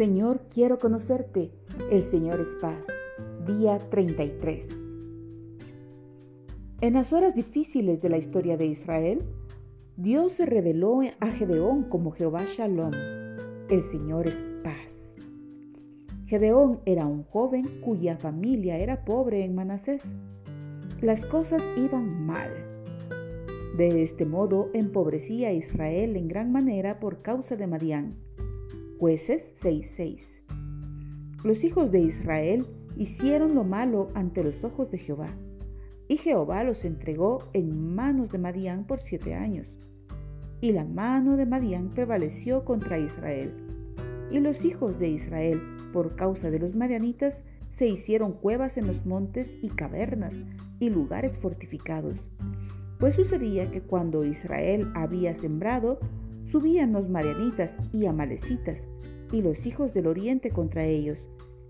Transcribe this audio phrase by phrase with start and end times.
[0.00, 1.50] Señor, quiero conocerte.
[1.90, 2.86] El Señor es paz.
[3.46, 4.66] Día 33.
[6.80, 9.20] En las horas difíciles de la historia de Israel,
[9.98, 12.92] Dios se reveló a Gedeón como Jehová Shalom.
[13.68, 15.16] El Señor es paz.
[16.24, 20.14] Gedeón era un joven cuya familia era pobre en Manasés.
[21.02, 22.48] Las cosas iban mal.
[23.76, 28.16] De este modo empobrecía a Israel en gran manera por causa de Madián
[29.00, 30.42] Jueces 6:6.
[31.42, 32.66] Los hijos de Israel
[32.98, 35.34] hicieron lo malo ante los ojos de Jehová,
[36.06, 39.74] y Jehová los entregó en manos de Madián por siete años.
[40.60, 43.54] Y la mano de Madián prevaleció contra Israel.
[44.30, 45.62] Y los hijos de Israel,
[45.94, 50.42] por causa de los madianitas, se hicieron cuevas en los montes y cavernas
[50.78, 52.18] y lugares fortificados.
[52.98, 56.00] Pues sucedía que cuando Israel había sembrado,
[56.50, 58.88] subían los marianitas y amalecitas
[59.32, 61.28] y los hijos del oriente contra ellos,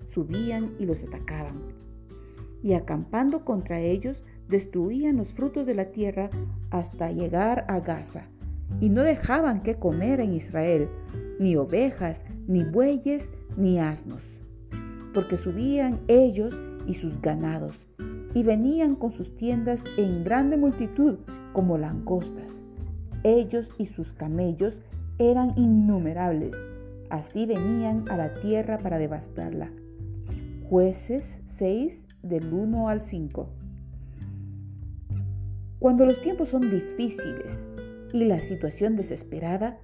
[0.09, 1.61] subían y los atacaban.
[2.63, 6.31] Y acampando contra ellos, destruían los frutos de la tierra
[6.71, 8.29] hasta llegar a Gaza,
[8.81, 10.89] y no dejaban que comer en Israel,
[11.39, 14.23] ni ovejas, ni bueyes, ni asnos,
[15.13, 16.57] porque subían ellos
[16.87, 17.87] y sus ganados,
[18.35, 21.19] y venían con sus tiendas en grande multitud
[21.53, 22.63] como langostas
[23.23, 24.81] ellos y sus camellos
[25.19, 26.57] eran innumerables.
[27.11, 29.71] Así venían a la tierra para devastarla.
[30.69, 33.49] Jueces 6 del 1 al 5.
[35.79, 37.67] Cuando los tiempos son difíciles
[38.13, 39.79] y la situación desesperada,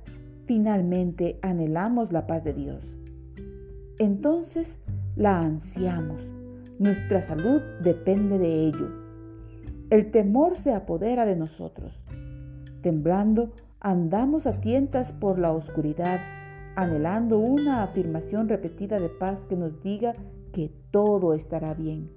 [0.46, 2.86] finalmente anhelamos la paz de Dios.
[3.98, 4.78] Entonces
[5.16, 6.22] la ansiamos.
[6.78, 8.88] Nuestra salud depende de ello.
[9.88, 12.04] El temor se apodera de nosotros.
[12.86, 16.20] Temblando, andamos a tientas por la oscuridad,
[16.76, 20.12] anhelando una afirmación repetida de paz que nos diga
[20.52, 22.12] que todo estará bien.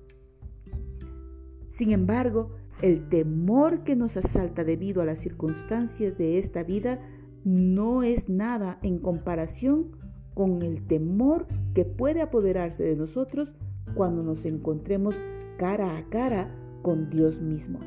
[1.69, 2.51] Sin embargo,
[2.83, 6.99] el temor que nos asalta debido a las circunstancias de esta vida
[7.43, 9.97] no es nada en comparación
[10.35, 13.55] con el temor que puede apoderarse de nosotros
[13.95, 15.15] cuando nos encontremos
[15.57, 17.79] cara a cara con Dios mismo.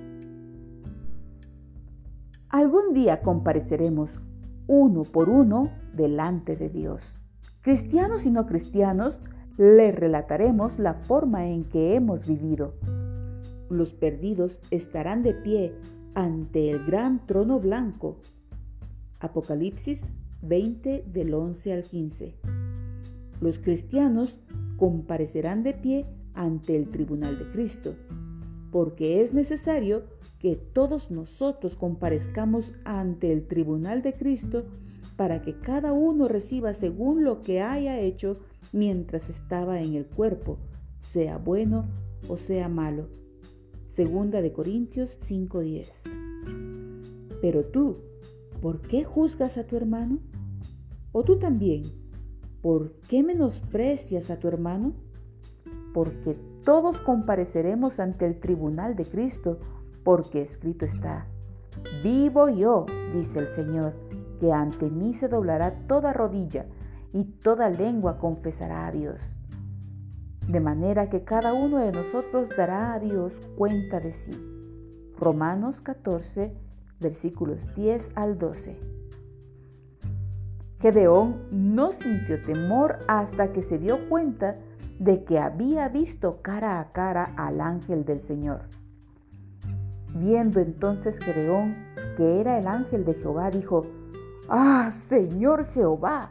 [2.53, 4.21] Algún día compareceremos
[4.67, 7.01] uno por uno delante de Dios.
[7.63, 9.19] Cristianos y no cristianos,
[9.57, 12.75] le relataremos la forma en que hemos vivido.
[13.71, 15.75] Los perdidos estarán de pie
[16.15, 18.19] ante el gran trono blanco.
[19.19, 22.35] Apocalipsis 20 del 11 al 15.
[23.41, 24.37] Los cristianos
[24.77, 27.95] comparecerán de pie ante el tribunal de Cristo,
[28.73, 30.03] porque es necesario
[30.41, 34.65] que todos nosotros comparezcamos ante el tribunal de Cristo
[35.15, 38.39] para que cada uno reciba según lo que haya hecho
[38.73, 40.59] mientras estaba en el cuerpo,
[41.03, 41.85] sea bueno
[42.29, 43.09] o sea malo.
[43.89, 46.09] Segunda de Corintios 5:10.
[47.43, 47.99] Pero tú,
[48.63, 50.19] ¿por qué juzgas a tu hermano?
[51.13, 51.83] ¿O tú también?
[52.63, 54.95] ¿Por qué menosprecias a tu hermano?
[55.93, 59.59] Porque todos compareceremos ante el tribunal de Cristo
[60.05, 61.27] porque escrito está,
[62.03, 63.95] vivo yo, dice el Señor,
[64.41, 66.67] que ante mí se doblará toda rodilla
[67.13, 69.19] y toda lengua confesará a Dios.
[70.49, 74.33] De manera que cada uno de nosotros dará a Dios cuenta de sí.
[75.17, 76.53] Romanos 14,
[77.01, 78.77] versículos 10 al 12.
[80.81, 84.57] Gedeón no sintió temor hasta que se dio cuenta
[85.03, 88.61] de que había visto cara a cara al ángel del Señor.
[90.15, 91.75] Viendo entonces Gedeón
[92.17, 93.85] que era el ángel de Jehová, dijo,
[94.49, 96.31] Ah, Señor Jehová,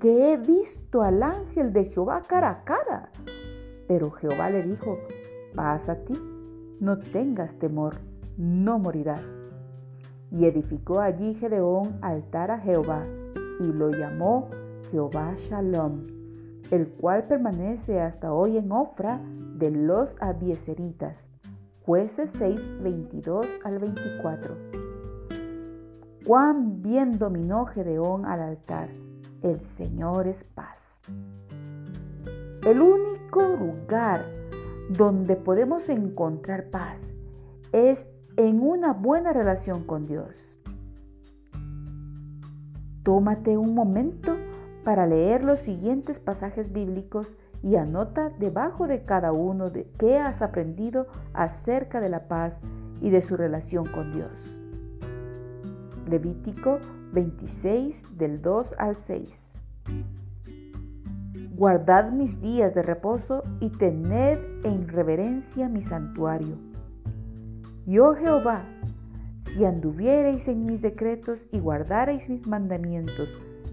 [0.00, 3.08] que he visto al ángel de Jehová cara a cara.
[3.88, 4.98] Pero Jehová le dijo,
[5.54, 6.14] paz a ti,
[6.80, 7.94] no tengas temor,
[8.36, 9.40] no morirás.
[10.30, 13.06] Y edificó allí Gedeón altar a Jehová,
[13.60, 14.50] y lo llamó
[14.90, 16.23] Jehová Shalom,
[16.70, 19.20] el cual permanece hasta hoy en Ofra
[19.56, 21.28] de los Abieseritas
[21.84, 24.56] Jueces 6, 22 al 24.
[26.24, 28.88] Cuán bien dominó Gedeón al altar.
[29.42, 31.02] El Señor es paz.
[32.64, 34.24] El único lugar
[34.88, 37.12] donde podemos encontrar paz
[37.72, 38.08] es
[38.38, 40.34] en una buena relación con Dios.
[43.02, 44.34] Tómate un momento
[44.84, 47.26] para leer los siguientes pasajes bíblicos
[47.62, 52.60] y anota debajo de cada uno de qué has aprendido acerca de la paz
[53.00, 54.30] y de su relación con Dios.
[56.08, 56.78] Levítico
[57.12, 59.54] 26 del 2 al 6.
[61.56, 66.56] Guardad mis días de reposo y tened en reverencia mi santuario.
[67.86, 68.64] Yo Jehová,
[69.46, 73.28] si anduviereis en mis decretos y guardareis mis mandamientos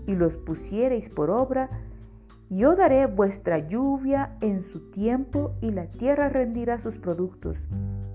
[0.07, 1.69] y los pusiereis por obra,
[2.50, 7.57] yo daré vuestra lluvia en su tiempo y la tierra rendirá sus productos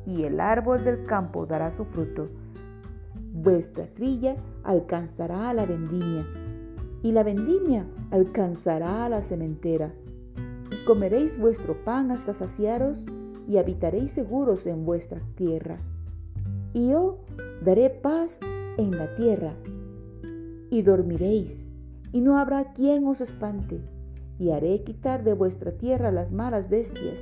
[0.06, 2.28] y el árbol del campo dará su fruto.
[3.32, 6.26] Vuestra trilla alcanzará a la vendimia
[7.02, 9.92] y la vendimia alcanzará a la cementera.
[10.70, 13.04] Y comeréis vuestro pan hasta saciaros
[13.48, 15.78] y habitaréis seguros en vuestra tierra.
[16.72, 17.20] Y yo
[17.64, 18.40] daré paz
[18.76, 19.54] en la tierra
[20.70, 21.65] y dormiréis,
[22.16, 23.78] y no habrá quien os espante,
[24.38, 27.20] y haré quitar de vuestra tierra las malas bestias,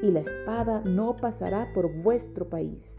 [0.00, 2.98] y la espada no pasará por vuestro país.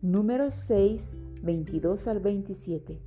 [0.00, 3.02] Número 6, 22 al 27.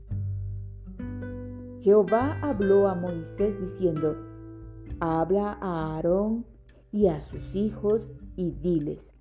[1.81, 4.16] Jehová habló a Moisés diciendo,
[5.00, 6.45] habla a Aarón
[6.92, 9.12] y a sus hijos y diles,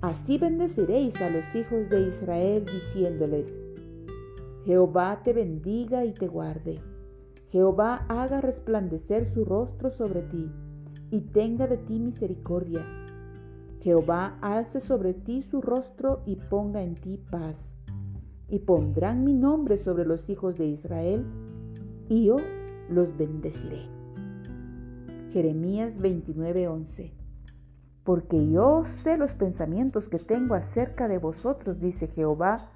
[0.00, 3.65] así bendeciréis a los hijos de Israel diciéndoles,
[4.66, 6.80] Jehová te bendiga y te guarde.
[7.52, 10.50] Jehová haga resplandecer su rostro sobre ti
[11.12, 12.84] y tenga de ti misericordia.
[13.80, 17.76] Jehová alce sobre ti su rostro y ponga en ti paz.
[18.48, 21.24] Y pondrán mi nombre sobre los hijos de Israel
[22.08, 22.38] y yo
[22.90, 23.82] los bendeciré.
[25.32, 27.12] Jeremías 29:11
[28.02, 32.68] Porque yo sé los pensamientos que tengo acerca de vosotros, dice Jehová,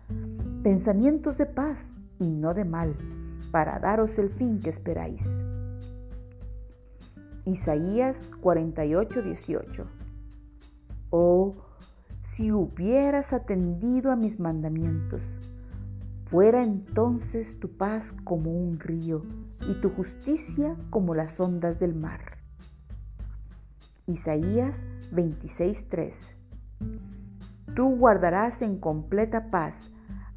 [0.63, 2.95] pensamientos de paz y no de mal,
[3.51, 5.41] para daros el fin que esperáis.
[7.45, 9.87] Isaías 48:18
[11.11, 11.55] Oh,
[12.25, 15.23] si hubieras atendido a mis mandamientos,
[16.31, 19.25] Fuera entonces tu paz como un río
[19.69, 22.39] y tu justicia como las ondas del mar.
[24.07, 24.81] Isaías
[25.11, 26.15] 26:3
[27.75, 29.91] Tú guardarás en completa paz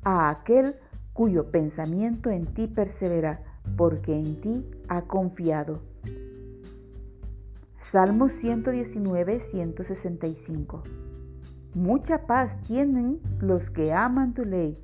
[0.04, 0.76] a aquel
[1.14, 3.42] cuyo pensamiento en ti persevera,
[3.78, 5.82] porque en ti ha confiado.
[7.82, 10.84] Salmo 119, 165.
[11.76, 14.78] Mucha paz tienen los que aman tu ley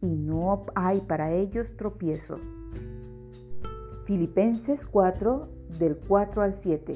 [0.00, 2.38] y no hay para ellos tropiezo.
[4.04, 5.48] Filipenses 4
[5.78, 6.94] del 4 al 7.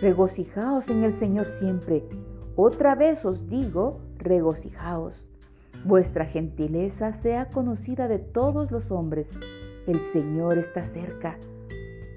[0.00, 2.04] Regocijaos en el Señor siempre.
[2.56, 5.31] Otra vez os digo, regocijaos.
[5.84, 9.28] Vuestra gentileza sea conocida de todos los hombres.
[9.88, 11.38] El Señor está cerca.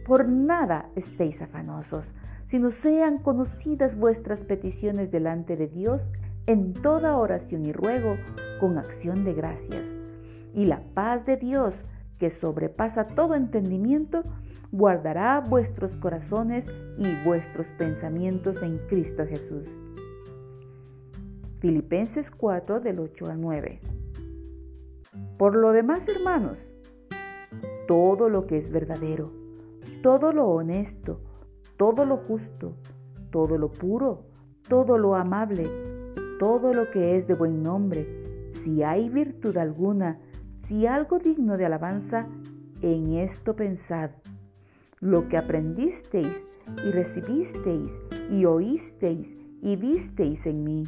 [0.06, 2.14] Por nada estéis afanosos,
[2.46, 6.04] sino sean conocidas vuestras peticiones delante de Dios
[6.46, 8.18] en toda oración y ruego
[8.60, 9.96] con acción de gracias.
[10.54, 11.84] Y la paz de Dios,
[12.20, 14.24] que sobrepasa todo entendimiento,
[14.72, 16.68] guardará vuestros corazones
[17.00, 19.68] y vuestros pensamientos en Cristo Jesús.
[21.66, 23.80] Filipenses 4 del 8 al 9.
[25.40, 26.60] Por lo demás, hermanos,
[27.88, 29.32] todo lo que es verdadero,
[30.04, 31.22] todo lo honesto,
[31.76, 32.76] todo lo justo,
[33.32, 34.28] todo lo puro,
[34.70, 35.68] todo lo amable,
[36.38, 40.20] todo lo que es de buen nombre, si hay virtud alguna,
[40.54, 42.28] si algo digno de alabanza,
[42.84, 44.12] en esto pensad.
[45.00, 46.46] Lo que aprendisteis
[46.86, 48.00] y recibisteis
[48.30, 50.84] y oísteis y visteis en mí,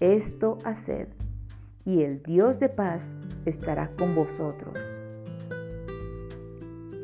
[0.00, 1.08] esto haced,
[1.84, 3.14] y el Dios de paz
[3.44, 4.78] estará con vosotros.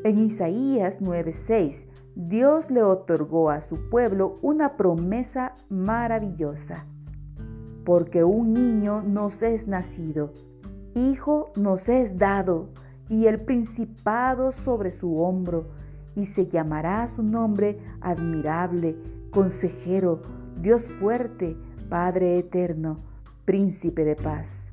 [0.04, 6.86] En Isaías 9:6, Dios le otorgó a su pueblo una promesa maravillosa
[7.86, 10.32] porque un niño nos es nacido,
[10.96, 12.70] hijo nos es dado,
[13.08, 15.68] y el principado sobre su hombro,
[16.16, 18.96] y se llamará su nombre admirable,
[19.30, 20.20] consejero,
[20.60, 21.56] Dios fuerte,
[21.88, 22.98] Padre eterno,
[23.44, 24.68] príncipe de paz.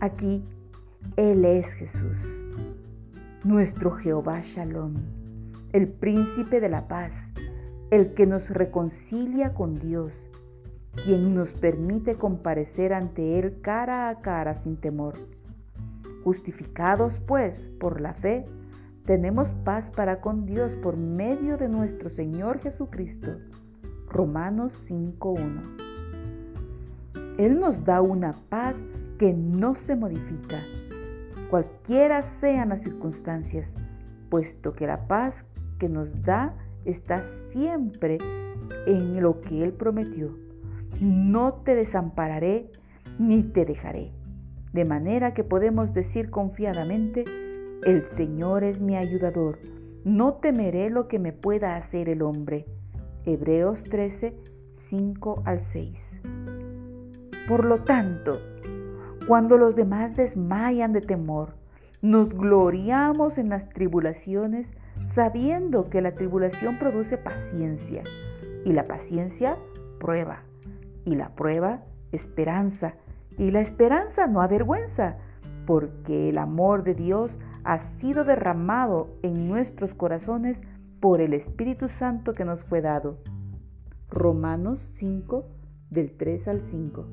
[0.00, 0.42] Aquí
[1.16, 2.18] Él es Jesús,
[3.44, 4.94] nuestro Jehová Shalom,
[5.72, 7.28] el príncipe de la paz,
[7.90, 10.12] el que nos reconcilia con Dios
[11.02, 15.14] quien nos permite comparecer ante Él cara a cara sin temor.
[16.22, 18.46] Justificados pues por la fe,
[19.04, 23.36] tenemos paz para con Dios por medio de nuestro Señor Jesucristo.
[24.14, 27.36] Romanos 5.1.
[27.36, 28.82] Él nos da una paz
[29.18, 30.62] que no se modifica,
[31.50, 33.74] cualquiera sean las circunstancias,
[34.30, 35.44] puesto que la paz
[35.78, 36.54] que nos da
[36.86, 38.16] está siempre
[38.86, 40.44] en lo que Él prometió
[41.00, 42.70] no te desampararé
[43.18, 44.12] ni te dejaré.
[44.72, 47.24] De manera que podemos decir confiadamente,
[47.82, 49.58] El Señor es mi ayudador.
[50.04, 52.64] No temeré lo que me pueda hacer el hombre.
[53.26, 54.34] Hebreos 13,
[54.78, 56.20] 5 al 6.
[57.48, 58.38] Por lo tanto,
[59.26, 61.54] cuando los demás desmayan de temor,
[62.02, 64.66] nos gloriamos en las tribulaciones
[65.06, 68.02] sabiendo que la tribulación produce paciencia
[68.64, 69.56] y la paciencia
[69.98, 70.42] prueba
[71.06, 72.94] y la prueba esperanza
[73.38, 75.16] y la esperanza no avergüenza
[75.66, 77.30] porque el amor de Dios
[77.64, 80.58] ha sido derramado en nuestros corazones
[81.04, 83.18] por el Espíritu Santo que nos fue dado.
[84.08, 85.44] Romanos 5
[85.90, 87.04] del 3 al 5.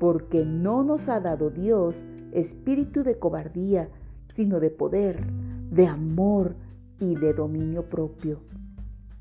[0.00, 1.94] Porque no nos ha dado Dios
[2.32, 3.90] espíritu de cobardía,
[4.30, 5.26] sino de poder,
[5.70, 6.54] de amor
[6.98, 8.40] y de dominio propio.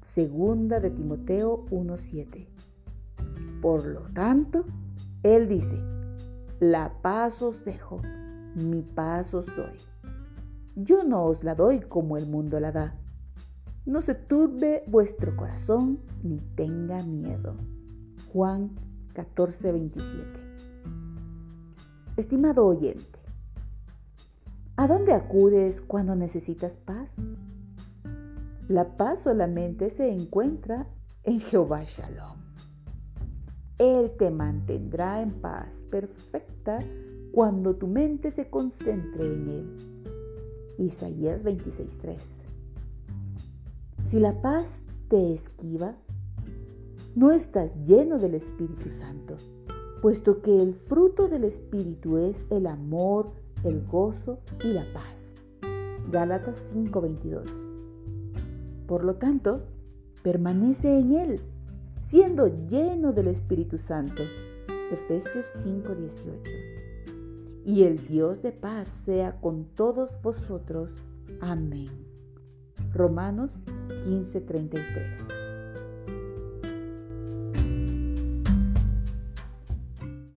[0.06, 2.48] Segunda de Timoteo 1:7.
[3.62, 4.64] Por lo tanto,
[5.24, 5.78] él dice,
[6.62, 8.00] la paz os dejo,
[8.56, 9.76] mi paz os doy.
[10.78, 12.96] Yo no os la doy como el mundo la da.
[13.88, 17.56] No se turbe vuestro corazón ni tenga miedo.
[18.34, 18.72] Juan
[19.14, 20.02] 14:27.
[22.18, 23.18] Estimado oyente,
[24.76, 27.16] ¿a dónde acudes cuando necesitas paz?
[28.68, 30.86] La paz solamente se encuentra
[31.24, 32.40] en Jehová Shalom.
[33.78, 36.80] Él te mantendrá en paz perfecta
[37.32, 39.78] cuando tu mente se concentre en Él.
[40.78, 42.47] Isaías 26:3.
[44.08, 45.98] Si la paz te esquiva,
[47.14, 49.36] no estás lleno del Espíritu Santo,
[50.02, 53.34] puesto que el fruto del Espíritu es el amor,
[53.66, 55.52] el gozo y la paz.
[56.10, 57.54] Gálatas 5:22.
[58.88, 59.64] Por lo tanto,
[60.24, 61.42] permanece en Él
[62.02, 64.24] siendo lleno del Espíritu Santo.
[64.90, 66.50] Efesios 5:18.
[67.66, 70.92] Y el Dios de paz sea con todos vosotros.
[71.42, 71.90] Amén.
[72.94, 73.52] Romanos
[74.08, 75.37] 15:33.